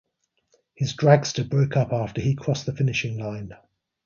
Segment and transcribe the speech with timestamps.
[0.73, 3.55] His dragster broke up after he crossed the finish line.